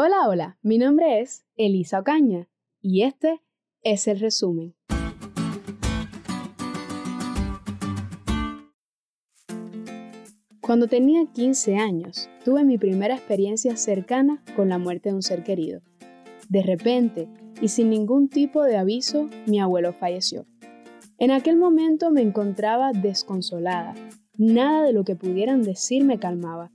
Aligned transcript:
Hola, 0.00 0.28
hola, 0.28 0.58
mi 0.62 0.78
nombre 0.78 1.20
es 1.20 1.44
Elisa 1.56 1.98
Ocaña 1.98 2.48
y 2.80 3.02
este 3.02 3.42
es 3.82 4.06
el 4.06 4.20
resumen. 4.20 4.76
Cuando 10.60 10.86
tenía 10.86 11.26
15 11.26 11.78
años, 11.78 12.30
tuve 12.44 12.62
mi 12.62 12.78
primera 12.78 13.16
experiencia 13.16 13.76
cercana 13.76 14.40
con 14.54 14.68
la 14.68 14.78
muerte 14.78 15.08
de 15.08 15.16
un 15.16 15.22
ser 15.22 15.42
querido. 15.42 15.80
De 16.48 16.62
repente, 16.62 17.28
y 17.60 17.66
sin 17.66 17.90
ningún 17.90 18.28
tipo 18.28 18.62
de 18.62 18.76
aviso, 18.76 19.28
mi 19.46 19.58
abuelo 19.58 19.92
falleció. 19.92 20.46
En 21.18 21.32
aquel 21.32 21.56
momento 21.56 22.12
me 22.12 22.22
encontraba 22.22 22.92
desconsolada. 22.92 23.94
Nada 24.36 24.84
de 24.84 24.92
lo 24.92 25.02
que 25.02 25.16
pudieran 25.16 25.62
decir 25.62 26.04
me 26.04 26.20
calmaba. 26.20 26.70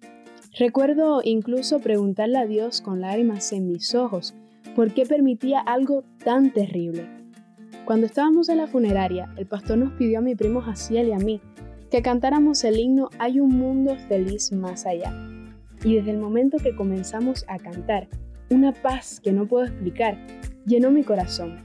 Recuerdo 0.55 1.21
incluso 1.23 1.79
preguntarle 1.79 2.37
a 2.37 2.45
Dios 2.45 2.81
con 2.81 3.01
lágrimas 3.01 3.51
en 3.53 3.67
mis 3.67 3.95
ojos 3.95 4.35
por 4.75 4.93
qué 4.93 5.03
permitía 5.03 5.59
algo 5.59 6.03
tan 6.23 6.53
terrible. 6.53 7.07
Cuando 7.85 8.05
estábamos 8.05 8.49
en 8.49 8.57
la 8.57 8.67
funeraria, 8.67 9.33
el 9.37 9.47
pastor 9.47 9.79
nos 9.79 9.93
pidió 9.93 10.19
a 10.19 10.21
mi 10.21 10.35
primo 10.35 10.61
Jaciel 10.61 11.07
y 11.07 11.11
a 11.13 11.17
mí 11.17 11.41
que 11.89 12.03
cantáramos 12.03 12.63
el 12.63 12.79
himno 12.79 13.09
Hay 13.17 13.39
un 13.39 13.49
mundo 13.49 13.95
feliz 14.07 14.51
más 14.51 14.85
allá. 14.85 15.11
Y 15.83 15.95
desde 15.95 16.11
el 16.11 16.17
momento 16.19 16.57
que 16.57 16.75
comenzamos 16.75 17.45
a 17.47 17.57
cantar, 17.57 18.07
una 18.51 18.73
paz 18.73 19.19
que 19.19 19.31
no 19.31 19.47
puedo 19.47 19.65
explicar 19.65 20.19
llenó 20.67 20.91
mi 20.91 21.03
corazón. 21.03 21.63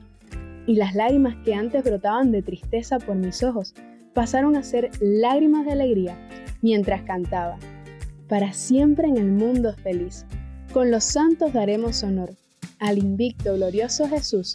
Y 0.67 0.77
las 0.77 0.95
lágrimas 0.95 1.37
que 1.45 1.55
antes 1.55 1.85
brotaban 1.85 2.33
de 2.33 2.41
tristeza 2.41 2.99
por 2.99 3.17
mis 3.17 3.43
ojos 3.43 3.75
pasaron 4.15 4.57
a 4.57 4.63
ser 4.63 4.91
lágrimas 4.99 5.67
de 5.67 5.73
alegría 5.73 6.17
mientras 6.63 7.03
cantaba. 7.03 7.59
Para 8.29 8.53
siempre 8.53 9.09
en 9.09 9.17
el 9.17 9.31
mundo 9.33 9.75
feliz. 9.83 10.27
Con 10.73 10.91
los 10.91 11.05
santos 11.05 11.53
daremos 11.53 12.03
honor 12.03 12.35
al 12.79 12.99
invicto 12.99 13.55
glorioso 13.55 14.07
Jesús, 14.09 14.55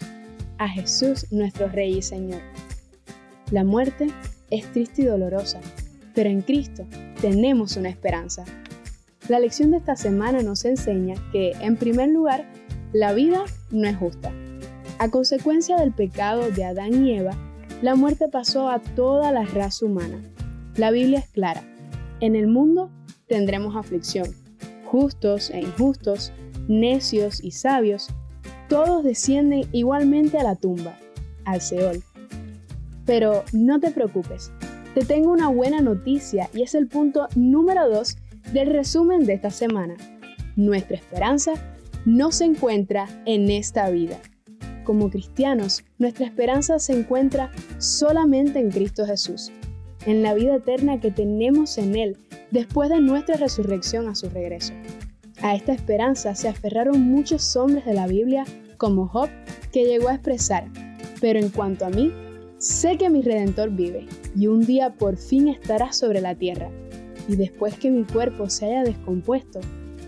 a 0.58 0.68
Jesús 0.68 1.26
nuestro 1.32 1.68
Rey 1.68 1.98
y 1.98 2.02
Señor. 2.02 2.40
La 3.50 3.64
muerte 3.64 4.08
es 4.50 4.70
triste 4.72 5.02
y 5.02 5.06
dolorosa, 5.06 5.60
pero 6.14 6.30
en 6.30 6.42
Cristo 6.42 6.86
tenemos 7.20 7.76
una 7.76 7.88
esperanza. 7.88 8.44
La 9.28 9.40
lección 9.40 9.72
de 9.72 9.78
esta 9.78 9.96
semana 9.96 10.42
nos 10.42 10.64
enseña 10.64 11.14
que, 11.32 11.52
en 11.60 11.76
primer 11.76 12.10
lugar, 12.10 12.44
la 12.92 13.12
vida 13.12 13.44
no 13.70 13.88
es 13.88 13.96
justa. 13.96 14.32
A 14.98 15.10
consecuencia 15.10 15.76
del 15.76 15.92
pecado 15.92 16.50
de 16.50 16.64
Adán 16.64 17.04
y 17.04 17.14
Eva, 17.14 17.32
la 17.82 17.96
muerte 17.96 18.28
pasó 18.28 18.70
a 18.70 18.78
toda 18.78 19.32
la 19.32 19.44
raza 19.44 19.84
humana. 19.84 20.22
La 20.76 20.92
Biblia 20.92 21.18
es 21.18 21.28
clara. 21.28 21.64
En 22.20 22.36
el 22.36 22.46
mundo 22.46 22.90
tendremos 23.26 23.76
aflicción. 23.76 24.34
Justos 24.84 25.50
e 25.50 25.60
injustos, 25.60 26.32
necios 26.68 27.42
y 27.42 27.50
sabios, 27.50 28.08
todos 28.68 29.04
descienden 29.04 29.64
igualmente 29.72 30.38
a 30.38 30.44
la 30.44 30.56
tumba, 30.56 30.96
al 31.44 31.60
Seol. 31.60 32.02
Pero 33.04 33.44
no 33.52 33.80
te 33.80 33.90
preocupes, 33.90 34.50
te 34.94 35.04
tengo 35.04 35.32
una 35.32 35.48
buena 35.48 35.80
noticia 35.80 36.48
y 36.54 36.62
es 36.62 36.74
el 36.74 36.86
punto 36.86 37.28
número 37.34 37.88
2 37.88 38.16
del 38.52 38.70
resumen 38.72 39.26
de 39.26 39.34
esta 39.34 39.50
semana. 39.50 39.96
Nuestra 40.56 40.96
esperanza 40.96 41.54
no 42.04 42.32
se 42.32 42.44
encuentra 42.44 43.08
en 43.26 43.50
esta 43.50 43.90
vida. 43.90 44.18
Como 44.84 45.10
cristianos, 45.10 45.82
nuestra 45.98 46.26
esperanza 46.26 46.78
se 46.78 46.92
encuentra 46.92 47.50
solamente 47.78 48.60
en 48.60 48.70
Cristo 48.70 49.06
Jesús, 49.06 49.50
en 50.06 50.22
la 50.22 50.34
vida 50.34 50.56
eterna 50.56 51.00
que 51.00 51.10
tenemos 51.10 51.78
en 51.78 51.96
Él 51.96 52.16
después 52.54 52.88
de 52.88 53.00
nuestra 53.00 53.36
resurrección 53.36 54.06
a 54.06 54.14
su 54.14 54.30
regreso. 54.30 54.72
A 55.42 55.56
esta 55.56 55.72
esperanza 55.72 56.36
se 56.36 56.48
aferraron 56.48 57.00
muchos 57.02 57.56
hombres 57.56 57.84
de 57.84 57.94
la 57.94 58.06
Biblia 58.06 58.44
como 58.76 59.08
Job, 59.08 59.28
que 59.72 59.84
llegó 59.84 60.08
a 60.08 60.14
expresar, 60.14 60.70
pero 61.20 61.40
en 61.40 61.48
cuanto 61.48 61.84
a 61.84 61.90
mí, 61.90 62.12
sé 62.58 62.96
que 62.96 63.10
mi 63.10 63.22
Redentor 63.22 63.70
vive 63.70 64.06
y 64.36 64.46
un 64.46 64.60
día 64.60 64.94
por 64.94 65.16
fin 65.16 65.48
estará 65.48 65.92
sobre 65.92 66.20
la 66.20 66.36
tierra. 66.36 66.70
Y 67.28 67.34
después 67.34 67.76
que 67.76 67.90
mi 67.90 68.04
cuerpo 68.04 68.48
se 68.48 68.66
haya 68.66 68.84
descompuesto, 68.84 69.58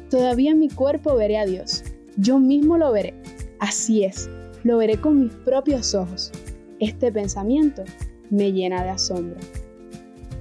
todavía 0.09 0.55
mi 0.55 0.69
cuerpo 0.69 1.17
veré 1.17 1.39
a 1.39 1.47
Dios. 1.47 1.83
Yo 2.17 2.39
mismo 2.39 2.79
lo 2.79 2.93
veré. 2.93 3.15
Así 3.59 4.05
es, 4.05 4.31
lo 4.63 4.77
veré 4.77 5.01
con 5.01 5.19
mis 5.19 5.33
propios 5.33 5.97
ojos. 5.97 6.31
Este 6.79 7.11
pensamiento 7.11 7.83
me 8.31 8.53
llena 8.53 8.85
de 8.85 8.91
asombro. 8.91 9.41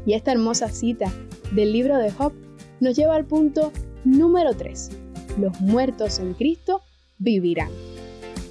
Y 0.05 0.13
esta 0.13 0.33
hermosa 0.33 0.69
cita 0.69 1.11
del 1.51 1.73
libro 1.73 1.97
de 1.97 2.11
Job 2.11 2.33
nos 2.79 2.95
lleva 2.95 3.15
al 3.15 3.25
punto 3.25 3.71
número 4.03 4.53
3. 4.53 4.91
Los 5.39 5.59
muertos 5.61 6.19
en 6.19 6.33
Cristo 6.33 6.81
vivirán. 7.17 7.69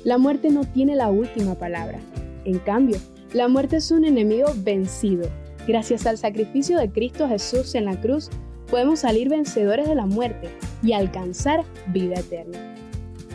La 0.05 0.19
muerte 0.19 0.51
no 0.51 0.65
tiene 0.65 0.97
la 0.97 1.09
última 1.09 1.55
palabra. 1.55 1.99
En 2.45 2.59
cambio, 2.59 2.99
la 3.33 3.49
muerte 3.49 3.77
es 3.77 3.91
un 3.91 4.05
enemigo 4.05 4.49
vencido. 4.57 5.29
Gracias 5.67 6.07
al 6.07 6.19
sacrificio 6.19 6.79
de 6.79 6.91
Cristo 6.91 7.29
Jesús 7.29 7.75
en 7.75 7.87
la 7.87 8.01
cruz, 8.01 8.31
podemos 8.71 9.01
salir 9.01 9.29
vencedores 9.29 9.89
de 9.89 9.95
la 9.95 10.07
muerte 10.07 10.51
y 10.83 10.93
alcanzar 10.93 11.65
vida 11.89 12.21
eterna. 12.21 12.77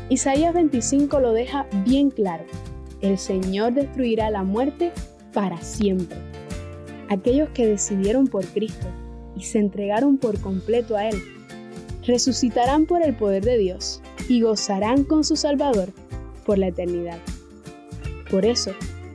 Isaías 0.10 0.54
25 0.54 1.20
lo 1.20 1.34
deja 1.34 1.68
bien 1.86 2.12
claro. 2.12 2.46
El 3.02 3.18
Señor 3.18 3.74
destruirá 3.74 4.30
la 4.30 4.44
muerte 4.44 4.92
para 5.34 5.62
siempre. 5.62 6.18
Aquellos 7.10 7.50
que 7.50 7.66
decidieron 7.66 8.28
por 8.28 8.46
Cristo 8.46 8.88
y 9.40 9.44
se 9.44 9.60
entregaron 9.60 10.18
por 10.18 10.40
completo 10.42 10.98
a 10.98 11.08
Él, 11.08 11.22
resucitarán 12.06 12.86
por 12.86 13.02
el 13.02 13.16
poder 13.16 13.44
de 13.44 13.58
Dios 13.58 14.02
y 14.28 14.42
gozarán 14.42 15.06
con 15.06 15.24
su 15.24 15.36
Salvador 15.38 15.90
por 16.46 16.58
la 16.58 16.68
eternidad. 16.68 17.20
Por 18.30 18.46
eso, 18.46 18.72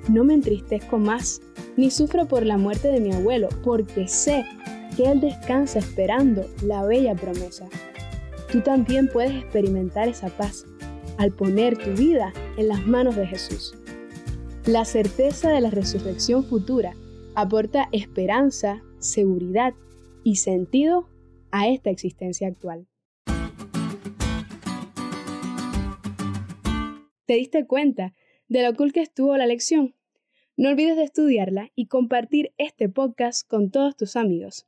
no 0.08 0.24
me 0.24 0.34
entristezco 0.34 0.98
más, 0.98 1.40
ni 1.76 1.90
sufro 1.90 2.26
por 2.26 2.46
la 2.46 2.56
muerte 2.56 2.88
de 2.88 3.00
mi 3.00 3.12
abuelo, 3.12 3.48
porque 3.62 4.08
sé 4.08 4.44
que 4.96 5.10
Él 5.10 5.20
descansa 5.20 5.78
esperando 5.78 6.46
la 6.62 6.84
bella 6.84 7.14
promesa. 7.14 7.66
Tú 8.50 8.60
también 8.60 9.08
puedes 9.12 9.32
experimentar 9.32 10.08
esa 10.08 10.28
paz 10.28 10.64
al 11.18 11.32
poner 11.32 11.76
tu 11.76 11.90
vida 11.90 12.32
en 12.56 12.68
las 12.68 12.86
manos 12.86 13.16
de 13.16 13.26
Jesús. 13.26 13.74
La 14.66 14.84
certeza 14.84 15.50
de 15.50 15.60
la 15.60 15.70
resurrección 15.70 16.44
futura 16.44 16.94
aporta 17.34 17.88
esperanza, 17.92 18.82
seguridad 18.98 19.74
y 20.24 20.36
sentido 20.36 21.08
a 21.52 21.68
esta 21.68 21.90
existencia 21.90 22.48
actual. 22.48 22.88
¿Te 27.26 27.34
diste 27.34 27.66
cuenta 27.66 28.14
de 28.48 28.62
lo 28.62 28.74
cool 28.74 28.92
que 28.92 29.00
estuvo 29.00 29.36
la 29.36 29.46
lección? 29.46 29.94
No 30.56 30.70
olvides 30.70 30.96
de 30.96 31.04
estudiarla 31.04 31.70
y 31.74 31.86
compartir 31.86 32.52
este 32.58 32.88
podcast 32.88 33.48
con 33.48 33.70
todos 33.70 33.96
tus 33.96 34.16
amigos. 34.16 34.66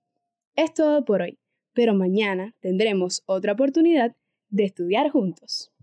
Es 0.55 0.73
todo 0.73 1.05
por 1.05 1.23
hoy, 1.23 1.39
pero 1.75 1.95
mañana 1.95 2.55
tendremos 2.61 3.23
otra 3.27 3.53
oportunidad 3.53 4.17
de 4.49 4.65
estudiar 4.65 5.11
juntos. 5.11 5.73